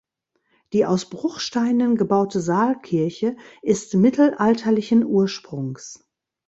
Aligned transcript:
Die 0.73 0.83
aus 0.83 1.11
Bruchsteinen 1.11 1.95
gebaute 1.95 2.39
Saalkirche 2.41 3.37
ist 3.61 3.93
mittelalterlichen 3.93 5.05
Ursprungs. 5.05 6.07